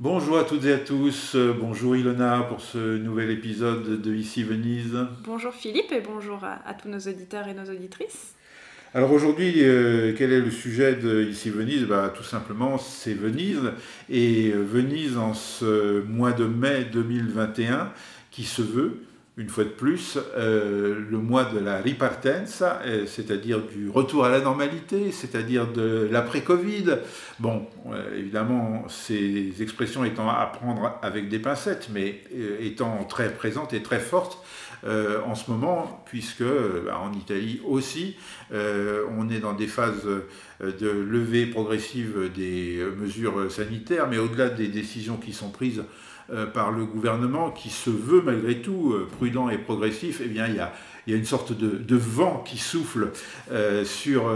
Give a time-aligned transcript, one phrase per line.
[0.00, 4.96] Bonjour à toutes et à tous, bonjour Ilona pour ce nouvel épisode de Ici Venise.
[5.24, 8.36] Bonjour Philippe et bonjour à, tous nos auditeurs et nos auditrices.
[8.94, 11.82] Alors aujourd'hui, euh, quel est le sujet de Ici Venise?
[11.82, 13.72] Bah, Tout simplement, c'est Venise.
[14.08, 17.92] Et euh, Venise en ce mois de mai 2021
[18.30, 19.00] qui se veut
[19.38, 24.28] une fois de plus, euh, le mois de la ripartenza, euh, c'est-à-dire du retour à
[24.28, 26.96] la normalité, c'est-à-dire de l'après-Covid.
[27.38, 32.20] Bon, euh, évidemment, ces expressions étant à prendre avec des pincettes, mais
[32.60, 34.42] étant très présentes et très fortes
[35.26, 38.16] en ce moment, puisque en Italie aussi,
[38.52, 40.06] on est dans des phases
[40.60, 45.82] de levée progressive des mesures sanitaires, mais au-delà des décisions qui sont prises
[46.52, 50.56] par le gouvernement qui se veut malgré tout euh, prudent et progressif, eh bien, il
[50.56, 50.72] y a,
[51.08, 53.12] il y a une sorte de, vent qui souffle
[53.50, 54.30] euh, sur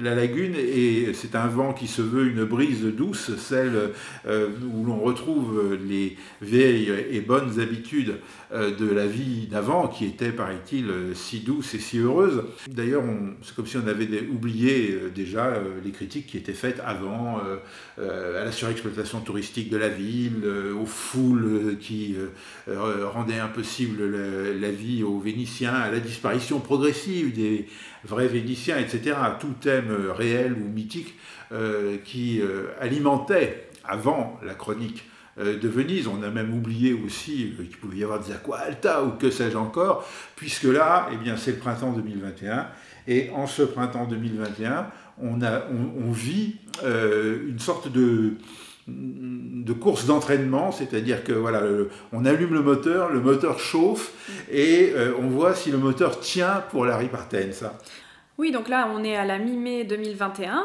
[0.00, 3.90] la lagune et c'est un vent qui se veut une brise douce, celle
[4.26, 8.18] où l'on retrouve les vieilles et bonnes habitudes
[8.52, 12.44] de la vie d'avant qui étaient, paraît-il, si douces et si heureuses.
[12.68, 13.02] D'ailleurs,
[13.42, 17.40] c'est comme si on avait oublié déjà les critiques qui étaient faites avant
[17.98, 20.46] à la surexploitation touristique de la ville,
[20.80, 22.14] aux foules qui
[22.68, 24.04] euh, rendaient impossible
[24.60, 27.66] la, vie aux Vénitiens, à la disparition progressive des
[28.04, 29.16] vrais Vénitiens, etc.
[29.40, 31.14] Tout thème réel ou mythique
[31.52, 35.04] euh, qui euh, alimentait avant la chronique
[35.38, 36.08] de Venise.
[36.08, 39.56] On a même oublié aussi qu'il pouvait y avoir des aqua alta ou que sais-je
[39.56, 42.66] encore, puisque là, eh bien, c'est le printemps 2021.
[43.06, 44.88] Et en ce printemps 2021,
[45.22, 48.34] on, a, on, vit une sorte de,
[48.88, 51.62] de course d'entraînement, c'est-à-dire que voilà,
[52.12, 54.12] on allume le moteur, le moteur chauffe
[54.50, 57.74] et euh, on voit si le moteur tient pour la ripartenza.
[58.38, 60.64] Oui, donc là on est à la mi-mai 2021,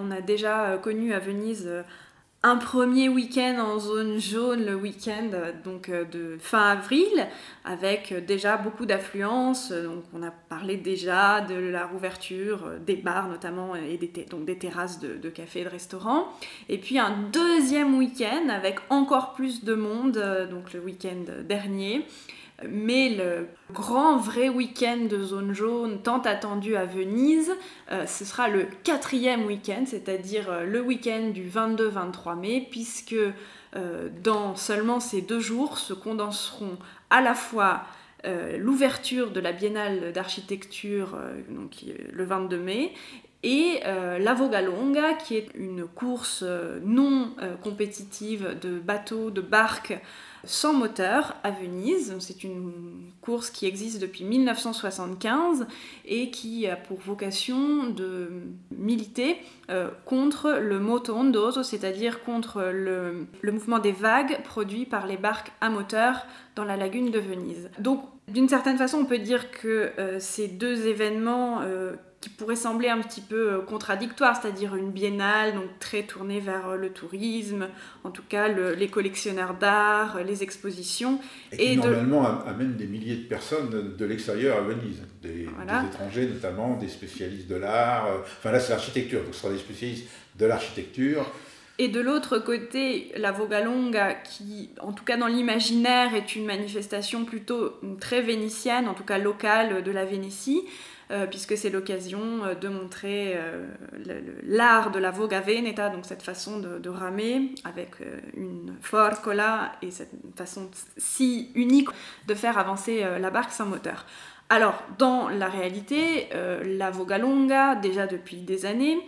[0.00, 1.82] on a déjà euh, connu à Venise euh,
[2.44, 5.30] un premier week-end en zone jaune, le week-end
[5.64, 7.26] donc euh, de fin avril,
[7.64, 9.72] avec euh, déjà beaucoup d'affluence.
[9.72, 15.00] Donc on a parlé déjà de la rouverture euh, des bars notamment et des, terrasses
[15.00, 16.26] de, de cafés et de restaurants.
[16.68, 22.04] Et puis un deuxième week-end avec encore plus de monde, donc le week-end dernier.
[22.68, 27.52] Mais le grand vrai week-end de zone jaune tant attendu à Venise,
[27.90, 34.08] euh, ce sera le quatrième week-end, c'est-à-dire euh, le week-end du 22-23 mai, puisque euh,
[34.22, 36.78] dans seulement ces deux jours se condenseront
[37.10, 37.82] à la fois
[38.58, 41.18] l'ouverture de la Biennale d'architecture
[42.10, 42.94] le 22 mai
[43.42, 46.42] et la Vogalonga, qui est une course
[46.82, 50.00] non compétitive de bateaux, de barques
[50.46, 52.14] sans moteur à Venise.
[52.20, 52.72] C'est une
[53.20, 55.66] course qui existe depuis 1975
[56.04, 58.30] et qui a pour vocation de
[58.70, 59.36] militer
[59.70, 65.70] euh, contre le motondoso, c'est-à-dire contre le, mouvement des vagues produit par les barques à
[65.70, 67.70] moteur dans la lagune de Venise.
[67.78, 72.56] Donc, d'une certaine façon, on peut dire que euh, ces deux événements euh, qui pourrait
[72.56, 76.88] sembler un petit peu euh, contradictoire, c'est-à-dire une biennale donc très tournée vers euh, le
[76.88, 77.68] tourisme,
[78.02, 81.20] en tout cas les collectionneurs d'art, les expositions.
[81.52, 85.46] Et, qui normalement amène des milliers de personnes de l'extérieur à Venise, des,
[85.86, 89.58] étrangers notamment, des spécialistes de l'art, euh, enfin là c'est l'architecture, donc ce sera des
[89.58, 90.08] spécialistes
[90.38, 91.30] de l'architecture.
[91.76, 97.26] Et de l'autre côté, la Vogalonga, qui, en tout cas dans l'imaginaire, est une manifestation
[97.26, 100.62] plutôt très vénitienne, en tout cas locale de la Vénétie,
[101.10, 103.66] euh, puisque c'est l'occasion euh, de montrer euh,
[104.42, 107.96] l'art de la voga veneta, donc cette façon de, ramer avec
[108.36, 111.88] une forcola et cette façon si unique
[112.26, 114.06] de faire avancer la barque sans moteur.
[114.48, 116.28] Alors, dans la réalité,
[116.64, 119.00] la voga longa, déjà depuis des années,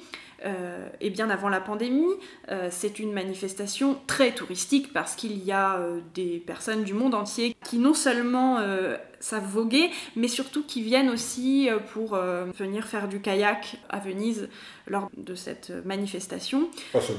[1.00, 2.15] et bien avant la pandémie,
[2.71, 5.81] c'est une manifestation très touristique parce qu'il y a
[6.15, 8.59] des personnes du monde entier qui non seulement
[9.21, 13.99] savent voguer, mais surtout qui viennent aussi euh, pour euh, venir faire du kayak à
[13.99, 14.49] Venise
[14.87, 16.69] lors de cette manifestation.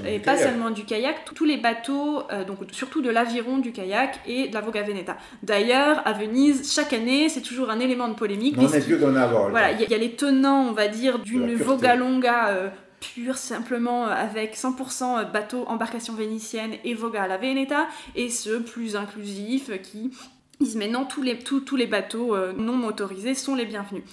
[0.05, 4.19] et pas seulement du kayak, tous les bateaux, euh, donc surtout de l'aviron du kayak
[4.25, 5.17] et de la Voga Veneta.
[5.43, 8.55] D'ailleurs, à Venise, chaque année, c'est toujours un élément de polémique.
[8.57, 9.49] On est d'en avoir.
[9.49, 14.55] Voilà, il y, a les tenants, on va dire, d'une Voga Longa pur, simplement avec
[14.55, 20.11] 100% bateau, embarcation vénitienne et voga à la Veneta, et ceux plus inclusifs qui
[20.59, 24.03] disent maintenant tous les, tous, les bateaux non motorisés sont les bienvenus.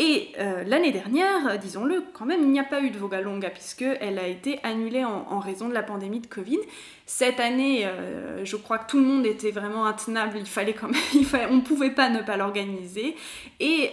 [0.00, 3.50] Et euh, l'année dernière, euh, disons-le, quand même, il n'y a pas eu de Vogalonga
[3.50, 6.60] puisqu'elle a été annulée en, raison de la pandémie de Covid.
[7.04, 10.86] Cette année, euh, je crois que tout le monde était vraiment intenable, il fallait quand
[10.86, 13.16] même, on ne pouvait pas ne pas l'organiser.
[13.58, 13.90] Et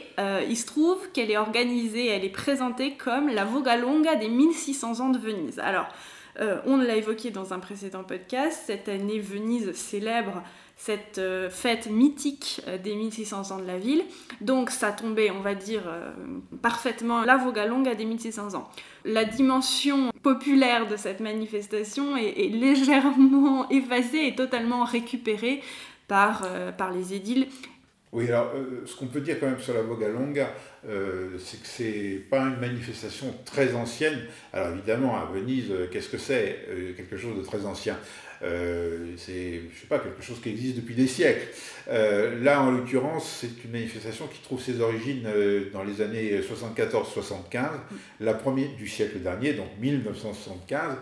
[0.47, 5.09] il se trouve qu'elle est organisée, elle est présentée comme la Vogalonga des 1600 ans
[5.09, 5.59] de Venise.
[5.59, 5.87] Alors,
[6.65, 10.43] on l'a évoqué dans un précédent podcast, cette année Venise célèbre
[10.77, 14.03] cette euh, fête mythique euh, des 1600 ans de la ville.
[14.41, 16.11] Donc ça tombait, on va dire, euh,
[16.61, 18.69] parfaitement la Vogalonga des 1600 ans.
[19.05, 25.61] La dimension populaire de cette manifestation est, légèrement effacée et totalement récupérée
[26.07, 27.47] par, par les édiles.
[28.11, 28.51] Oui, alors
[28.85, 33.35] ce qu'on peut dire quand même sur la Vogalonga, c'est que c'est pas une manifestation
[33.43, 34.19] très ancienne.
[34.53, 37.97] Alors évidemment, à Venise, qu'est-ce que c'est Quelque chose de très ancien?
[38.43, 41.47] Euh, c'est, je sais pas, quelque chose qui existe depuis des siècles.
[41.87, 46.39] Euh, là, en l'occurrence, c'est une manifestation qui trouve ses origines euh, dans les années
[46.41, 47.69] 74-75,
[48.19, 50.97] la première du siècle dernier, donc 1975,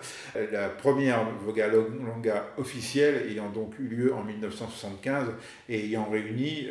[0.51, 5.29] la première Vogalonga officielle ayant donc eu lieu en 1975
[5.69, 6.67] et ayant réuni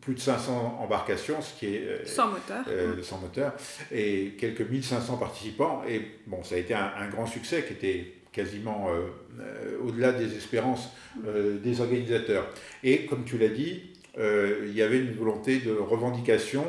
[0.00, 2.64] plus de 500 embarcations, ce qui est sans moteur,
[3.02, 3.54] sans moteur,
[3.90, 5.82] et quelques 1500 participants.
[5.88, 9.08] Et bon, ça a été un, un grand succès qui était quasiment euh,
[9.40, 10.90] euh, au-delà des espérances
[11.26, 12.48] euh, des organisateurs.
[12.82, 16.66] Et comme tu l'as dit, il y avait une volonté de revendication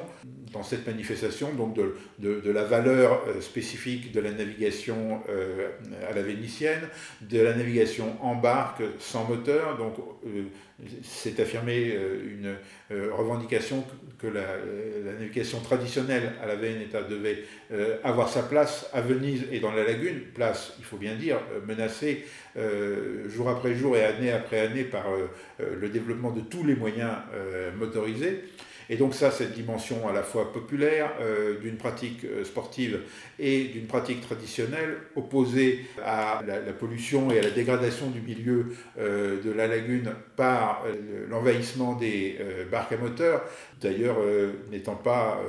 [0.53, 5.21] dans cette manifestation, donc de, la valeur spécifique de la navigation
[6.07, 6.87] à la vénitienne,
[7.21, 9.77] de la navigation en barque sans moteur.
[9.77, 9.95] Donc,
[11.03, 12.55] c'est affirmé une
[12.89, 13.83] revendication
[14.23, 19.59] que la, navigation traditionnelle à la Veneta devait euh, avoir sa place à Venise et
[19.59, 24.03] dans la lagune, place, il faut bien dire, euh, menacée euh, jour après jour et
[24.03, 25.05] année après année par
[25.59, 27.13] le développement de tous les moyens
[27.77, 28.43] motorisés.
[28.89, 31.11] Et donc ça, cette dimension à la fois populaire
[31.61, 33.01] d'une pratique sportive
[33.39, 39.51] et d'une pratique traditionnelle opposée à la, pollution et à la dégradation du milieu de
[39.51, 40.83] la lagune par
[41.29, 42.37] l'envahissement des
[42.71, 43.43] barques à moteur,
[43.81, 44.17] d'ailleurs
[44.71, 45.41] n'étant pas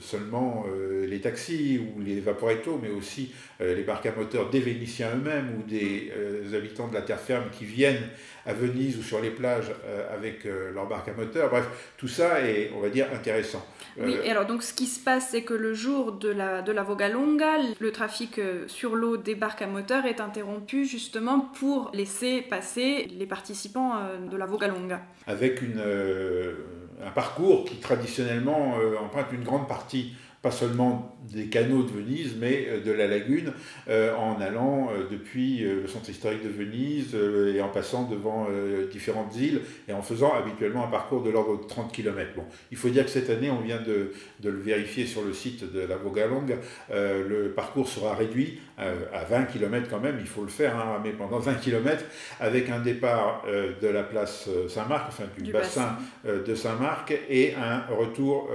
[0.00, 0.66] seulement
[1.06, 5.56] les taxis ou les vaporetto, mais aussi euh, les barques à moteur des Vénitiens eux-mêmes
[5.58, 8.08] ou des euh, habitants de la terre ferme qui viennent
[8.48, 11.50] à Venise ou sur les plages euh, avec leur barque à moteur.
[11.50, 11.66] Bref,
[11.96, 13.64] tout ça est, on va dire, intéressant.
[14.00, 16.72] Oui, et alors donc ce qui se passe, c'est que le jour de la, de
[16.72, 22.42] la Vogalonga, le trafic sur l'eau des barques à moteur est interrompu justement pour laisser
[22.42, 23.94] passer les participants
[24.30, 25.02] de la Vogalonga.
[25.26, 25.82] Avec une,
[27.04, 32.66] un parcours qui traditionnellement emprunte une grande partie pas seulement des canaux de Venise, mais
[32.68, 33.52] euh, de la lagune,
[33.88, 38.46] euh, en allant euh, depuis le centre historique de Venise et en passant devant
[38.90, 42.40] différentes îles et en faisant habituellement un parcours de l'ordre de 30 km.
[42.70, 45.72] Il faut dire que cette année, on vient de, de le vérifier sur le site
[45.72, 46.56] de la Vogalongue,
[46.90, 51.10] le parcours sera réduit à 20 km quand même, il faut le faire, hein, mais
[51.10, 52.04] pendant 20 km,
[52.40, 58.50] avec un départ de la place Saint-Marc, enfin du, bassin, de Saint-Marc, et un retour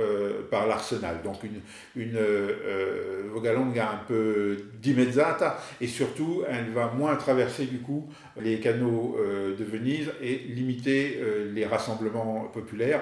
[0.49, 1.17] par l'Arsenal.
[1.23, 1.59] Donc une,
[1.95, 8.07] une euh, Vogalonga un peu dimezzata et surtout elle va moins traverser du coup
[8.41, 13.01] les canaux euh, de Venise et limiter euh, les rassemblements populaires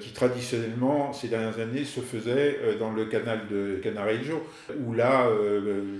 [0.00, 4.44] qui traditionnellement ces dernières années se faisaient dans le canal de Canareggio
[4.84, 5.28] où là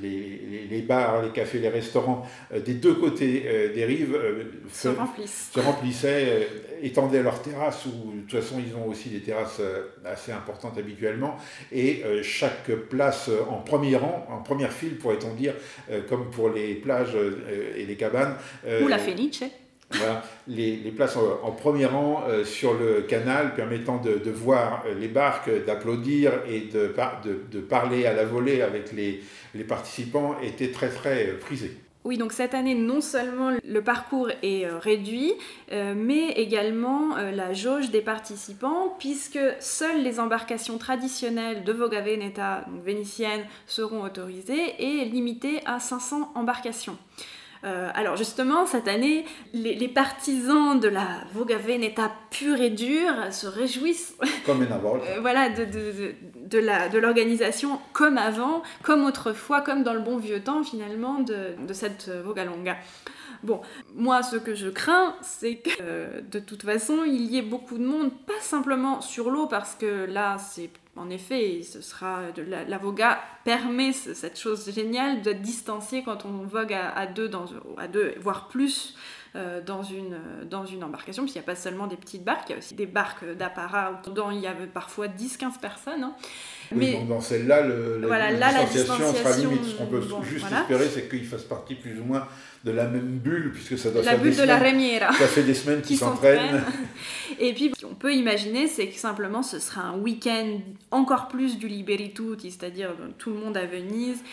[0.02, 0.40] les,
[0.70, 4.18] les, bars, les cafés, les restaurants des deux côtés des rives
[4.72, 5.50] se, remplissent.
[5.52, 6.48] se remplissaient,
[6.82, 9.60] étendaient leurs terrasses où de toute façon ils ont aussi des terrasses
[10.04, 11.36] assez importantes habituellement
[11.72, 15.54] et chaque place en premier rang, en première file, pourrait-on dire,
[15.90, 18.34] euh, comme pour les plages euh, et les cabanes.
[18.66, 19.44] Euh, Ou la Felice.
[19.92, 26.32] Voilà, les, places en, premier rang sur le canal permettant de, voir les barques, d'applaudir
[26.48, 29.20] et de, parler à la volée avec les,
[29.64, 31.76] participants étaient très très prisées.
[32.02, 35.34] Oui, donc cette année, non seulement le parcours est euh, réduit,
[35.70, 42.00] euh, mais également euh, la jauge des participants, puisque seules les embarcations traditionnelles de Voga
[42.00, 46.96] Veneta, donc vénitiennes, seront autorisées et limitées à 500 embarcations.
[47.64, 53.46] Euh, alors justement, cette année, les, partisans de la Voga Veneta pure et dure se
[53.46, 56.14] réjouissent comme euh, voilà, de, de,
[56.48, 62.08] de, l'organisation comme avant, comme autrefois, comme dans le bon vieux temps finalement de, cette
[62.24, 62.76] Voga Longa.
[63.42, 63.60] Bon,
[63.94, 67.78] moi, ce que je crains, c'est que euh, de toute façon, il y ait beaucoup
[67.78, 72.64] de monde, pas simplement sur l'eau, parce que là, c'est en effet, ce sera la,
[72.64, 77.46] la, voga permet cette chose géniale d'être distancié quand on vogue à, deux, dans,
[77.78, 78.94] à deux, voire plus.
[79.36, 80.18] Euh, dans, une,
[80.50, 82.74] dans une embarcation, puisqu'il n'y a pas seulement des petites barques, il y a aussi
[82.74, 86.02] des barques d'apparat, dont il y avait parfois 10-15 personnes.
[86.02, 86.16] Hein.
[86.74, 89.64] Mais dans celle-là, la, la, distanciation sera limite.
[89.66, 92.26] Ce qu'on peut juste espérer, c'est qu'ils fassent partie plus ou moins
[92.64, 95.26] de la même bulle, puisque ça doit la faire bulle des de semaines, la Ça
[95.28, 96.64] fait des semaines qu'ils s'entraînent.
[97.38, 100.58] Et puis, peut imaginer, c'est que simplement, ce sera un week-end
[100.90, 104.24] encore plus du Liberi Tutti, c'est-à-dire euh, tout le monde à Venise.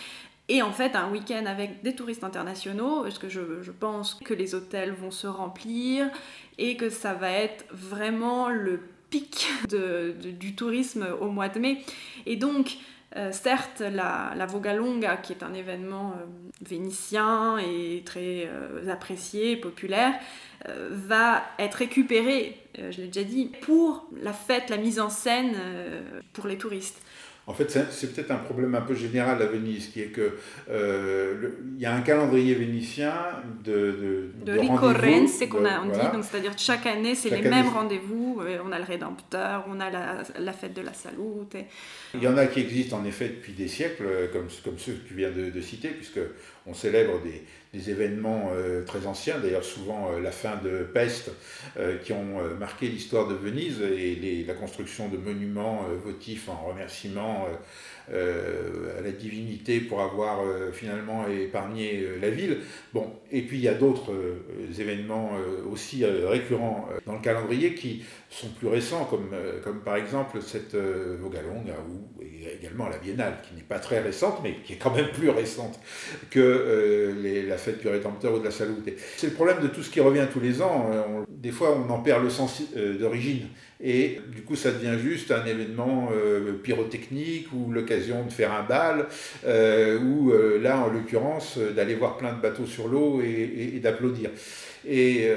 [0.50, 4.56] Et en fait, un week-end avec des touristes internationaux, parce que je, pense que les
[4.56, 6.10] hôtels vont se remplir
[6.58, 11.82] et que ça va être vraiment le pic du tourisme au mois de mai.
[12.26, 12.78] Et donc,
[13.16, 16.26] euh, certes, la, la, Vogalonga, qui est un événement euh,
[16.62, 20.14] vénitien et très euh, apprécié, populaire,
[20.90, 25.56] va être récupérée, je l'ai déjà dit, pour la fête, la mise en scène
[26.34, 27.02] pour les touristes.
[27.50, 30.38] En fait, c'est peut-être un problème un peu général à Venise, qui est que
[30.70, 33.14] euh, il y a un calendrier vénitien
[33.64, 37.50] de de, de, de c'est qu'on a on dit, donc c'est-à-dire chaque année c'est les
[37.50, 38.42] mêmes rendez-vous.
[38.42, 41.56] Euh, on a le Rédempteur, on a la, la fête de la Salute.
[42.14, 45.08] Il y en a qui existent en effet depuis des siècles, comme comme ceux que
[45.08, 46.20] tu viens de, citer, puisque
[46.66, 47.44] on célèbre des,
[47.78, 51.32] des événements euh, très anciens, d'ailleurs souvent la fin de peste,
[52.04, 57.54] qui ont marqué l'histoire de Venise et la construction de monuments votifs en remerciement euh,
[57.54, 62.60] euh, à la divinité pour avoir euh, finalement épargné la ville.
[62.94, 64.14] Bon, et puis il y a d'autres
[64.80, 65.32] événements
[65.72, 69.32] aussi récurrents dans le calendrier qui sont plus récents, comme,
[69.64, 72.22] comme par exemple cette Vogalonga ou
[72.60, 75.80] également la Biennale, qui n'est pas très récente, mais qui est quand même plus récente
[76.30, 77.14] que
[77.48, 78.94] la fête du Rédempteur ou de la Salute.
[79.18, 80.90] C'est le problème de tout ce qui revient tous les ans.
[81.30, 82.62] des fois, on en perd le sens
[83.00, 83.48] d'origine.
[83.80, 88.64] Et du coup, ça devient juste un événement euh, pyrotechnique ou l'occasion de faire un
[88.64, 89.06] bal,
[89.46, 94.30] euh, ou euh, là, en l'occurrence, d'aller voir plein de bateaux sur l'eau et, d'applaudir.
[94.86, 95.30] Et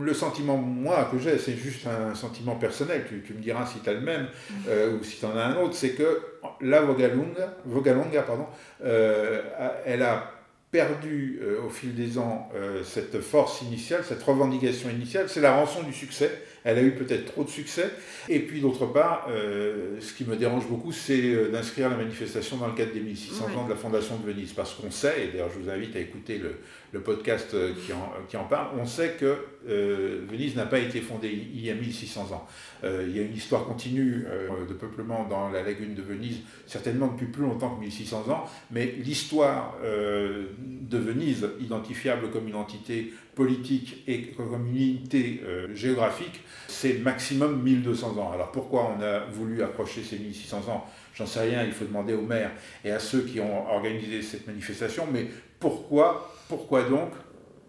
[0.00, 3.88] le sentiment, moi, que j'ai, c'est juste un sentiment personnel, tu, me diras si tu
[3.88, 4.26] as le même
[4.68, 6.20] ou si tu en as un autre, c'est que
[6.60, 8.46] la Vogalunga, Vogalunga pardon,
[8.82, 10.32] elle a
[10.70, 12.50] perdu au fil des ans
[12.84, 16.30] cette force initiale, cette revendication initiale, c'est la rançon du succès
[16.64, 17.90] elle a eu peut-être trop de succès.
[18.28, 22.56] Et puis d'autre part, euh, ce qui me dérange beaucoup, c'est euh, d'inscrire la manifestation
[22.56, 24.52] dans le cadre des 1600 ans de la Fondation de Venise.
[24.52, 26.56] Parce qu'on sait, et d'ailleurs je vous invite à écouter le,
[26.92, 31.00] le podcast euh, qui en, qui en, parle, on sait que Venise n'a pas été
[31.00, 32.46] fondée il y a 1600 ans.
[32.82, 34.26] il y a une histoire continue
[34.66, 38.86] de peuplement dans la lagune de Venise, certainement depuis plus longtemps que 1600 ans, mais
[38.86, 45.42] l'histoire de Venise, identifiable comme une entité politique et comme une unité
[45.74, 48.32] géographique, c'est maximum 1200 ans.
[48.32, 52.14] Alors pourquoi on a voulu approcher ces 1600 ans J'en sais rien, il faut demander
[52.14, 52.52] aux maires
[52.84, 55.26] et à ceux qui ont organisé cette manifestation, mais
[55.58, 57.10] pourquoi, pourquoi donc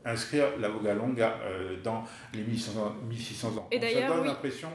[0.05, 3.67] inscrire la Vogalonga euh, dans les 1600, ans?
[3.71, 4.69] Et Ça donne l'impression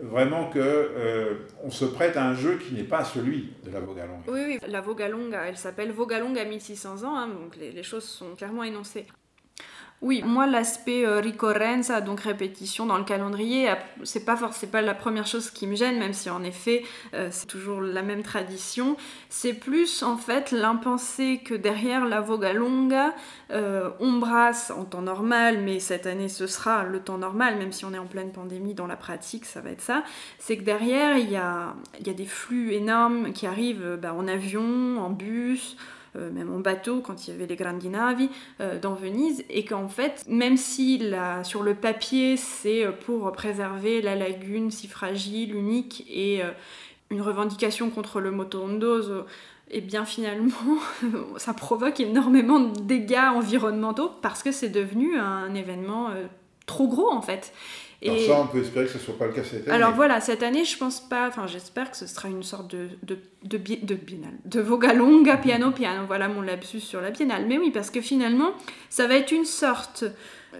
[0.00, 1.34] vraiment que euh,
[1.64, 4.22] on se prête à un jeu qui n'est pas celui de la Vogalonga.
[4.28, 8.34] Oui, oui, la Vogalonga, elle s'appelle Vogalonga 1600 ans, hein, donc les, les, choses sont
[8.36, 9.06] clairement énoncées.
[10.00, 13.68] Oui, moi l'aspect euh, ricorrenza, donc répétition dans le calendrier,
[14.04, 17.46] c'est pas forcément la première chose qui me gêne, même si en effet euh, c'est
[17.46, 18.96] toujours la même tradition.
[19.28, 23.12] C'est plus en fait l'impensé que derrière la Vogalonga,
[23.50, 27.72] euh, on brasse en temps normal, mais cette année ce sera le temps normal, même
[27.72, 30.04] si on est en pleine pandémie, dans la pratique ça va être ça.
[30.38, 31.74] C'est que derrière il y a,
[32.06, 35.76] y a, des flux énormes qui arrivent bah, en avion, en bus.
[36.16, 39.64] Euh, même en bateau quand il y avait les grandi navi euh, dans Venise, et
[39.64, 41.02] qu'en fait, même si
[41.44, 46.50] sur le papier c'est pour préserver la lagune si fragile, unique, et euh,
[47.10, 49.20] une revendication contre le motorondoso,
[49.70, 50.78] et eh bien finalement,
[51.36, 56.08] ça provoque énormément de dégâts environnementaux parce que c'est devenu un événement
[56.64, 57.52] trop gros en fait.
[58.00, 58.26] Et...
[58.26, 59.76] ça, on peut espérer que ce ne soit pas le cas cette année.
[59.76, 62.90] Alors voilà, cette année, je pense pas, enfin j'espère que ce sera une sorte de,
[63.02, 67.46] de, de, de biennale, de Vogalonga piano piano, voilà mon lapsus sur la biennale.
[67.48, 68.52] Mais oui, parce que finalement,
[68.88, 70.04] ça va être une sorte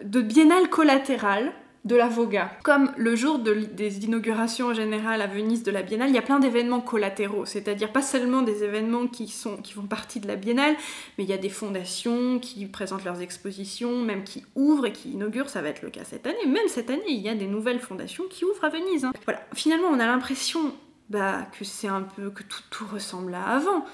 [0.03, 1.53] de biennale collatérale
[1.89, 2.53] de la Voga.
[2.63, 6.39] Comme le jour des inaugurations générales à Venise de la Biennale, il y a plein
[6.39, 10.77] d'événements collatéraux, c'est-à-dire pas seulement des événements qui, sont, qui font partie de la Biennale,
[11.17, 15.11] mais il y a des fondations qui présentent leurs expositions, même qui ouvrent et qui
[15.11, 16.47] inaugurent, ça va être le cas cette année.
[16.47, 19.07] Même cette année, il y a des nouvelles fondations qui ouvrent à Venise.
[19.07, 19.13] Hein.
[19.25, 20.75] Voilà, finalement, on a l'impression
[21.09, 23.85] bah, que c'est un peu que tout, tout ressemble à avant.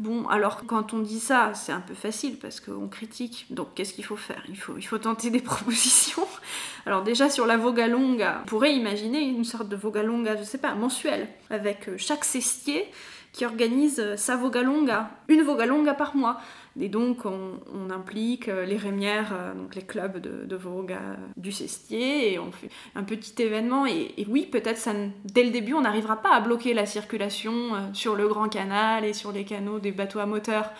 [0.00, 3.46] Bon, alors quand on dit ça, c'est un peu facile parce qu'on critique.
[3.50, 4.42] Donc qu'est-ce qu'il faut faire?
[4.48, 6.26] Il faut, tenter des propositions.
[6.84, 10.74] Alors déjà sur la Vogalonga, on pourrait imaginer une sorte de Vogalonga, je sais pas,
[10.74, 12.90] mensuelle, avec euh, chaque cestier
[13.32, 16.40] qui organise euh, sa Vogalonga, une Vogalonga par mois.
[16.80, 20.96] Et donc, on, implique euh, les rémières, euh, donc les clubs de, de vogue
[21.36, 23.86] du Cestier, et on fait un petit événement.
[23.86, 24.88] Et, oui, peut-être
[25.24, 27.52] dès le début, on n'arrivera pas à bloquer la circulation
[27.92, 30.70] sur le Grand Canal et sur les canaux des bateaux à moteur.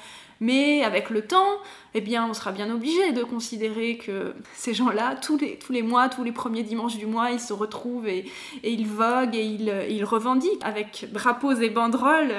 [0.45, 1.59] Mais avec le temps,
[1.95, 5.81] eh bien, on sera bien obligé de considérer que ces gens-là, tous les, tous les
[5.81, 8.27] mois, tous les premiers dimanches du mois, ils se retrouvent et,
[8.63, 9.45] ils voguent et
[9.89, 12.35] ils, revendiquent avec drapeaux et banderoles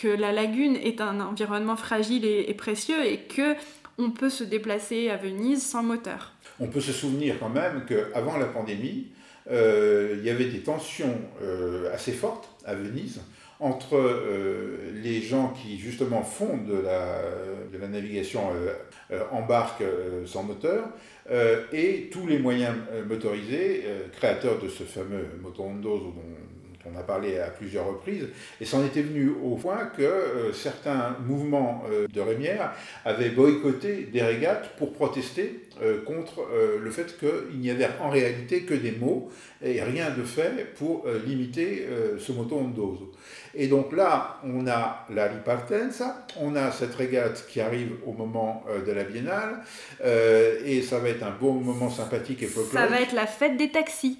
[0.00, 3.54] que la lagune est un environnement fragile et, précieux et que
[3.98, 6.32] on peut se déplacer à Venise sans moteur.
[6.58, 9.08] On peut se souvenir quand même qu'avant la pandémie,
[9.50, 13.20] euh, il y avait des tensions euh, assez fortes à Venise
[13.62, 18.72] entre euh, les gens qui justement font de la, navigation euh,
[19.12, 19.82] euh, en barque
[20.26, 20.88] sans moteur
[21.72, 22.74] et tous les moyens
[23.08, 25.26] motorisés, créateurs de ce fameux
[25.56, 25.72] dont
[26.86, 28.28] on a parlé à plusieurs reprises,
[28.60, 32.72] et c'en était venu au point que certains mouvements de rémière
[33.04, 35.68] avaient boycotté des régates pour protester
[36.06, 36.46] contre
[36.80, 39.30] le fait qu'il n'y avait en réalité que des mots
[39.62, 41.86] et rien de fait pour limiter
[42.18, 43.12] ce motorondos.
[43.54, 48.64] Et donc là, on a la ripartenza, on a cette régate qui arrive au moment
[48.68, 49.62] euh, de la biennale,
[50.04, 52.88] euh, et ça va être un beau moment sympathique et folklorique.
[52.88, 54.18] Ça va être la fête des taxis.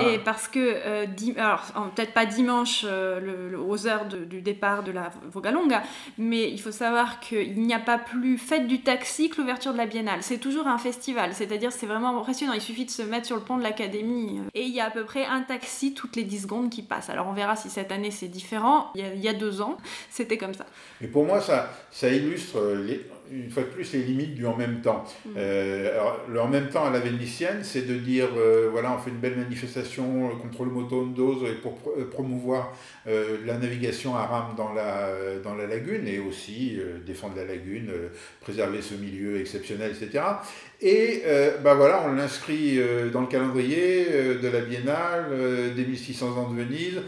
[0.00, 5.10] Et parce que, euh, alors peut-être pas dimanche euh, aux heures du départ de la
[5.32, 5.82] Vogalonga,
[6.16, 9.78] mais il faut savoir qu'il n'y a pas plus fête du taxi que l'ouverture de
[9.78, 10.20] la Biennale.
[10.22, 12.52] C'est toujours un festival, c'est-à-dire c'est vraiment impressionnant.
[12.52, 14.86] Il suffit de se mettre sur le pont de l'Académie euh, et il y a
[14.86, 17.10] à peu près un taxi toutes les 10 secondes qui passe.
[17.10, 18.92] Alors on verra si cette année c'est différent.
[18.94, 19.76] Il y, a, deux ans,
[20.08, 20.66] c'était comme ça.
[21.00, 23.04] Mais pour moi, ça, ça illustre les,
[23.34, 25.04] une fois de plus les limites du en même temps.
[25.24, 25.30] Mm.
[25.36, 28.98] Euh, alors, le en même temps à la vénitienne, c'est de dire euh, voilà, on
[28.98, 31.06] fait une belle manifestation contre le moto
[31.46, 32.76] et pour euh, promouvoir
[33.06, 35.10] la navigation à rame dans la,
[35.42, 37.90] dans la lagune et aussi défendre la lagune,
[38.40, 40.22] préserver ce milieu exceptionnel, etc.
[40.86, 41.22] Et
[41.62, 42.78] bah voilà, on l'inscrit
[43.10, 44.06] dans le calendrier
[44.40, 47.00] de la Biennale, des 1600 ans de Venise,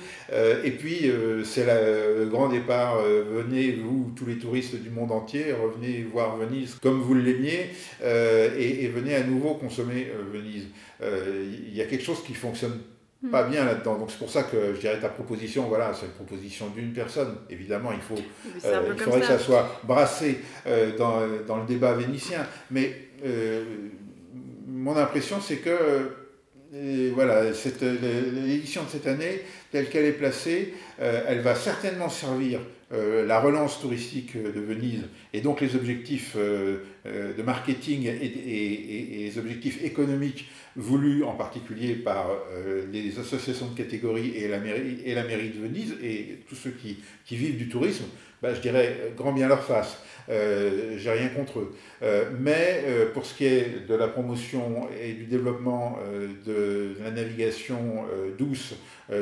[0.65, 1.11] et puis
[1.45, 6.79] c'est le grand départ, venez vous, tous les touristes du monde entier, revenez voir Venise
[6.83, 7.71] comme vous l'aimiez
[8.03, 10.69] euh, et, venez à nouveau consommer euh, Venise.
[11.03, 12.79] Euh, il y a quelque chose qui fonctionne
[13.23, 13.31] hmm.
[13.31, 13.99] pas bien là-dedans.
[13.99, 17.37] Donc c'est pour ça que je dirais ta proposition, voilà, c'est une proposition d'une personne.
[17.51, 18.23] Évidemment, il, faut,
[18.55, 20.41] il faudrait que ça soit brassé
[20.99, 22.47] dans, dans, le débat vénitien.
[22.71, 23.06] Mais
[24.67, 26.13] mon impression, c'est que
[27.15, 32.61] voilà, l'édition de cette année, telle qu'elle est placée, elle va certainement servir
[32.93, 35.03] euh, la relance touristique de Venise
[35.33, 41.97] et donc les objectifs euh, euh, de marketing et, les objectifs économiques voulus en particulier
[41.97, 42.29] par
[42.93, 46.71] les associations de catégorie et la, mairie, et la mairie de Venise et tous ceux
[46.71, 46.99] qui,
[47.35, 48.05] vivent du tourisme,
[48.41, 49.99] bah, je dirais grand bien leur face.
[50.29, 51.75] J'ai rien contre eux.
[52.41, 52.85] mais
[53.15, 55.99] pour ce qui est de la promotion et du développement
[56.47, 58.05] de la navigation
[58.39, 58.75] douce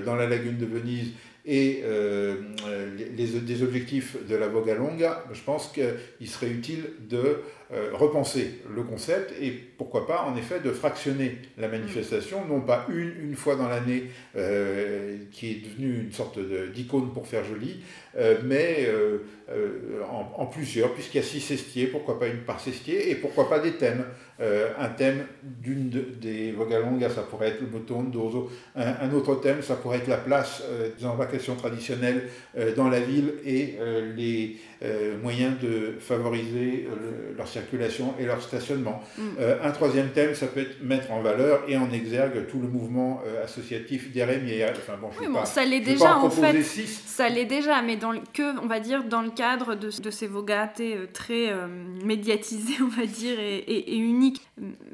[0.04, 1.12] dans la lagune de Venise
[1.46, 2.36] et euh,
[3.14, 7.40] des objectifs de la Vogalonga, je pense qu'il serait utile de
[7.72, 12.86] euh, repenser le concept et pourquoi pas en effet de fractionner la manifestation, non pas
[12.90, 16.38] une, une fois dans l'année euh, qui est devenue une sorte
[16.74, 17.80] d'icône pour faire joli,
[18.18, 18.88] euh, mais
[20.36, 23.58] en, plusieurs, puisqu'il y a six cestiers, pourquoi pas une par cestier et pourquoi pas
[23.58, 24.04] des thèmes.
[24.40, 29.76] Un thème d'une des Vogalonga, ça pourrait être le bouton d'Ozo, un, autre thème, ça
[29.76, 30.62] pourrait être la place
[30.98, 32.28] des embarcations traditionnelles
[32.76, 33.78] dans la ville et
[34.16, 34.58] les
[35.22, 36.88] moyens de favoriser
[37.36, 39.02] leur circulation et leur stationnement.
[39.16, 39.22] Mm.
[39.38, 42.68] Euh, un troisième thème, ça peut être mettre en valeur et en exergue tout le
[42.68, 44.74] mouvement euh, associatif des rémières.
[44.76, 46.62] Enfin, bon, oui, bon, ça l'est déjà en, fait.
[46.62, 50.10] Ça l'est déjà, mais dans le, que, on va dire, dans le cadre de, de
[50.10, 51.52] ces vogates euh, très
[52.04, 53.96] médiatisés, on va dire, et, et,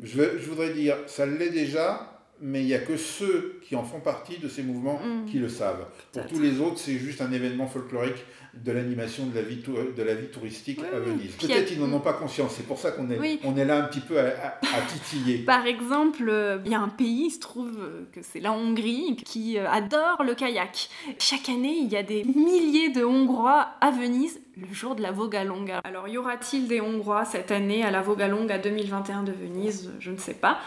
[0.02, 3.84] Je, je voudrais dire, ça l'est déjà, mais il n'y a que ceux qui en
[3.84, 5.26] font partie de ces mouvements mm.
[5.30, 5.86] qui le savent.
[6.12, 9.62] Pour tous les autres, c'est juste un événement folklorique de l'animation de, la vie
[9.96, 11.32] de la vie touristique à Venise.
[11.36, 13.86] Peut-être qu'ils n'en ont pas conscience, c'est pour ça qu'on est, on est là un
[13.86, 15.38] petit peu à, titiller.
[15.46, 18.52] Par exemple, euh, il y a un pays, il se trouve euh, que c'est la
[18.52, 20.88] Hongrie, qui euh, adore le kayak.
[21.18, 25.12] Chaque année, il y a des milliers de Hongrois à Venise le jour de la
[25.12, 25.78] Vogalonga.
[25.84, 29.90] Alors, y aura-t-il des Hongrois cette année à la Vogalonga 2021 de Venise?
[30.00, 30.58] Je ne sais pas.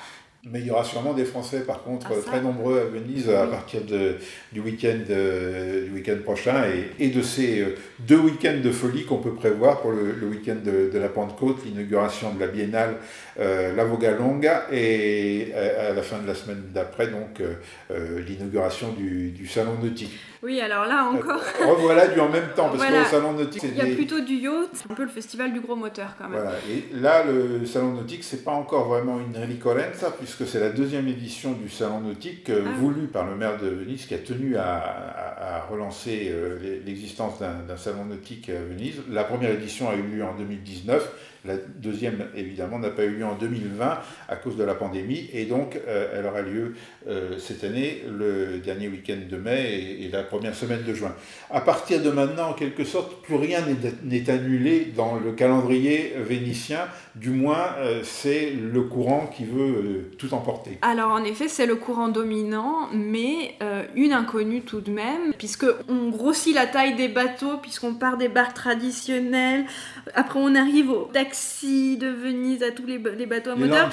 [0.45, 3.47] Mais il y aura sûrement des Français, par contre, Ah, très nombreux à Venise à
[3.47, 4.17] partir de,
[4.51, 9.19] du week-end euh, week-end prochain et, et de ces euh, deux week-ends de folie qu'on
[9.19, 12.97] peut prévoir pour le, le week-end de, de la Pentecôte, l'inauguration de la Biennale,
[13.39, 18.19] euh, la Voga Longa et euh, à la fin de la semaine d'après, donc euh,
[18.27, 20.11] l'inauguration du, du salon nautique.
[20.43, 22.97] Oui, alors là encore, Revoilà du en même temps, parce Voilà.
[22.99, 25.03] que le salon nautique, c'est il y a des- plutôt du yacht, c'est un peu
[25.03, 26.41] le festival du gros moteur quand même.
[26.41, 26.57] Voilà.
[26.69, 31.07] Et là, le salon nautique, c'est pas encore vraiment une ricolenza, puisque c'est la deuxième
[31.07, 32.79] édition du salon nautique euh, Ah oui.
[32.79, 36.81] voulu par le maire de Venise, qui a tenu à, à- à relancer euh, l'e-
[36.85, 39.01] l'existence d'un salon nautique à Venise.
[39.09, 41.09] La première édition a eu lieu en 2019.
[41.45, 45.29] La deuxième, évidemment, n'a pas eu lieu en 2020 à cause de la pandémie.
[45.33, 46.75] Et donc, euh, elle aura lieu
[47.07, 51.13] euh, cette année, le dernier week-end de mai et, la première semaine de juin.
[51.49, 53.59] À partir de maintenant, en quelque sorte, plus rien
[54.03, 56.87] n'est- annulé dans le calendrier vénitien.
[57.15, 60.77] Du moins, euh, c'est le courant qui veut tout emporter.
[60.81, 63.55] Alors en effet, c'est le courant dominant, mais
[63.95, 68.29] une inconnue tout de même, puisque on grossit la taille des bateaux, puisqu'on part des
[68.29, 69.65] barques traditionnelles,
[70.15, 73.61] après on arrive aux taxis de Venise, à tous les, ba- les bateaux à Les
[73.65, 73.89] moteur.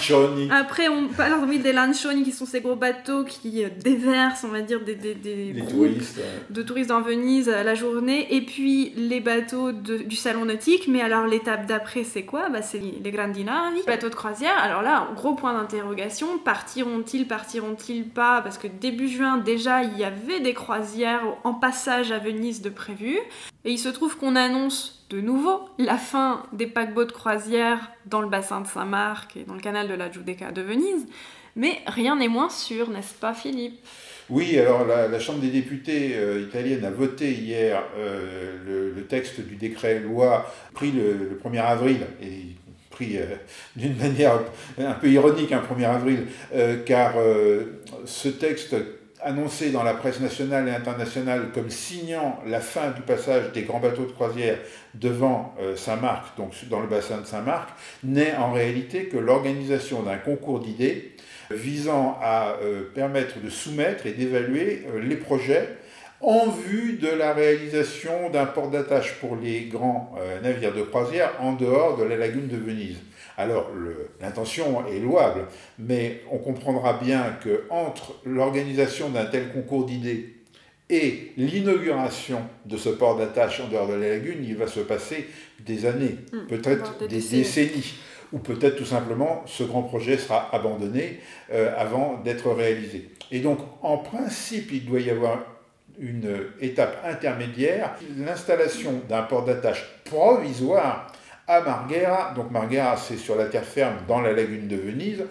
[0.51, 4.49] Après, on parle oui, des lancioni qui sont ces gros bateaux qui euh, déversent, on
[4.49, 6.21] va dire, des, des, des les groupes touristes.
[6.51, 10.87] de touristes en Venise à la journée, et puis les bateaux de- du salon nautique.
[10.89, 12.51] Mais alors l'étape d'après, c'est quoi?
[12.51, 14.57] Bah, C'est les, les grandi navi, bateaux de croisière.
[14.63, 18.43] Alors là, gros point d'interrogation, partiront-ils, partiront-ils pas?
[18.43, 22.69] Parce que début juin, déjà, il y avait des croisières en passage à Venise de
[22.71, 23.19] prévues.
[23.65, 28.21] Et il se trouve qu'on annonce de nouveau la fin des paquebots de croisière dans
[28.21, 31.07] le bassin de Saint-Marc et dans le canal de la Giudecca de Venise.
[31.57, 33.81] Mais rien n'est moins sûr, n'est-ce pas Philippe?
[34.31, 39.57] Oui, alors la, Chambre des députés euh, italienne a voté hier euh, le, texte du
[39.57, 42.55] décret loi pris le, le 1er avril et
[42.91, 43.25] pris euh,
[43.75, 44.39] d'une manière
[44.79, 46.27] un peu ironique, un 1er avril,
[46.87, 47.15] car
[48.05, 48.77] ce texte
[49.23, 53.81] annoncé dans la presse nationale et internationale comme signant la fin du passage des grands
[53.81, 54.59] bateaux de croisière
[54.95, 57.71] devant euh, Saint-Marc, donc dans le bassin de Saint-Marc,
[58.05, 61.17] n'est en réalité que l'organisation d'un concours d'idées
[61.51, 65.77] visant à euh, permettre de soumettre et d'évaluer euh, les projets
[66.21, 71.55] en vue de la réalisation d'un port d'attache pour les grands navires de croisière en
[71.55, 72.99] dehors de la lagune de Venise.
[73.41, 73.71] Alors
[74.21, 75.47] l'intention est louable,
[75.79, 80.35] mais on comprendra bien que entre l'organisation d'un tel concours d'idées
[80.91, 85.27] et l'inauguration de ce port d'attache en dehors de la lagune, il va se passer
[85.61, 87.95] des années, Mm, peut-être des décennies
[88.33, 91.21] ou peut-être tout simplement ce grand projet sera abandonné
[91.53, 93.09] euh, avant d'être réalisé.
[93.31, 95.39] Et donc en principe, il doit y avoir
[95.99, 101.11] une étape intermédiaire, l'installation d'un port d'attache provisoire
[101.51, 102.33] à Marghera.
[102.37, 105.25] Donc Marghera, c'est sur la terre ferme dans la lagune de Venise.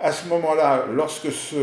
[0.00, 1.56] À ce moment-là, lorsque ce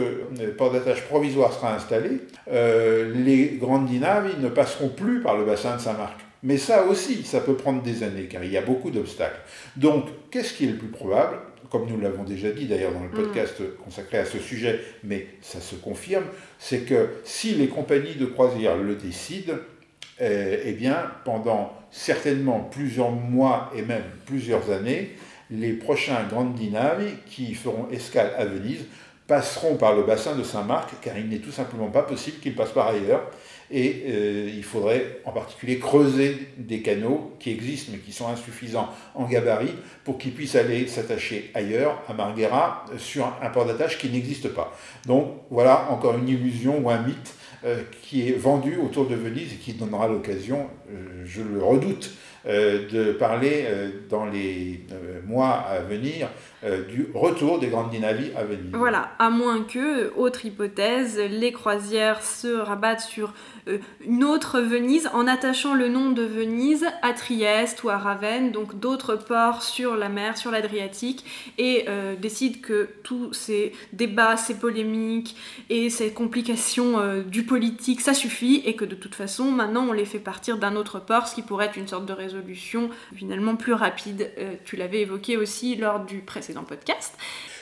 [0.57, 5.75] port d'attache provisoire sera installé, euh, les grandes navis ne passeront plus par le bassin
[5.75, 6.21] de Saint-Marc.
[6.43, 9.39] Mais ça aussi, ça peut prendre des années, car il y a beaucoup d'obstacles.
[9.75, 11.37] Donc, qu'est-ce qui est le plus probable?
[11.69, 15.61] Comme nous l'avons déjà dit d'ailleurs dans le podcast consacré à ce sujet, mais ça
[15.61, 16.25] se confirme,
[16.57, 19.53] c'est que si les compagnies de croisière le décident,
[20.21, 25.15] eh bien, pendant certainement plusieurs mois et même plusieurs années,
[25.49, 28.85] les prochains grandi navi qui feront escale à Venise
[29.27, 32.73] passeront par le bassin de Saint-Marc, car il n'est tout simplement pas possible qu'ils passent
[32.73, 33.29] par ailleurs.
[33.73, 38.89] Et euh, il faudrait en particulier creuser des canaux qui existent mais qui sont insuffisants
[39.15, 44.09] en gabarit pour qu'ils puissent aller s'attacher ailleurs, à Marghera, sur un port d'attache qui
[44.09, 44.75] n'existe pas.
[45.05, 47.40] Donc voilà encore une illusion ou un mythe euh,
[48.01, 52.11] qui est vendu autour de Venise et qui donnera l'occasion, euh, je le redoute,
[52.47, 56.27] euh, de parler euh, dans les euh, mois à venir
[56.63, 58.69] euh, du retour des grandes navis à Venise.
[58.73, 63.33] Voilà, à moins que, autre hypothèse, les croisières se rabattent sur
[63.67, 68.51] euh, une autre Venise en attachant le nom de Venise à Trieste ou à Ravenne,
[68.51, 71.25] donc d'autres ports sur la mer, sur l'Adriatique,
[71.57, 75.35] et euh, décident que tous ces débats, ces polémiques
[75.71, 80.05] et ces complications du politique, ça suffit, et que de toute façon, maintenant, on les
[80.05, 83.73] fait partir d'un autre port, ce qui pourrait être une sorte de résolution finalement plus
[83.73, 84.31] rapide.
[84.63, 87.13] Tu l'avais évoqué aussi lors du précédent podcast.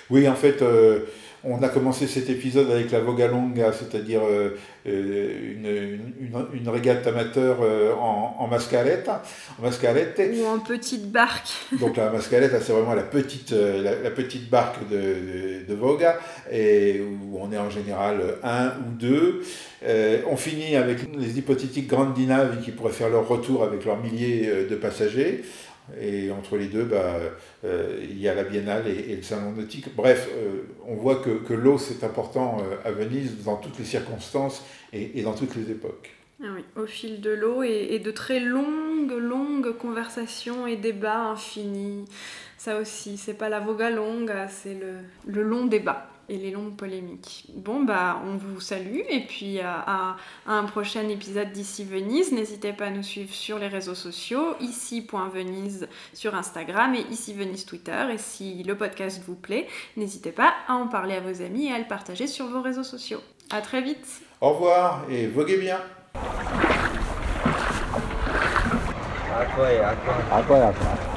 [0.09, 1.01] Oui, en fait, euh,
[1.43, 6.69] on a commencé cet épisode avec la Voga Longa, c'est-à-dire euh, euh, une, une, une
[6.69, 9.23] régate amateur euh, en, en mascaretta,
[9.57, 10.21] en mascarette.
[10.35, 11.47] Ou en petite barque.
[11.79, 16.19] Donc la mascaretta, c'est vraiment la petite, la, la petite barque de, de, de Voga,
[16.51, 19.41] et où on est en général un ou deux.
[20.29, 24.65] On finit avec les hypothétiques grandes navis qui pourraient faire leur retour avec leurs milliers
[24.69, 25.43] de passagers.
[25.99, 27.19] Et entre les deux, bah,
[27.65, 29.95] euh, il y a la biennale et, le salon nautique.
[29.95, 35.21] Bref, euh, on voit que, l'eau, c'est important à Venise dans toutes les circonstances et,
[35.21, 36.11] dans toutes les époques.
[36.41, 42.05] Ah oui, au fil de l'eau et, de très longues, longues conversations et débats infinis.
[42.57, 44.77] Ça aussi, c'est pas la voga longue, c'est
[45.27, 47.45] le long débat et les longues polémiques.
[47.55, 50.15] Bon, bah, on vous salue et puis à,
[50.45, 52.31] un prochain épisode d'ici Venise.
[52.31, 57.65] N'hésitez pas à nous suivre sur les réseaux sociaux, ici.venise sur Instagram et ici Venise
[57.65, 58.05] Twitter.
[58.13, 61.73] Et si le podcast vous plaît, n'hésitez pas à en parler à vos amis et
[61.73, 63.21] à le partager sur vos réseaux sociaux.
[63.49, 64.21] À très vite.
[64.41, 65.79] Au revoir et voguez bien.
[69.35, 70.15] À quoi, à quoi?
[70.31, 71.08] À quoi, à quoi?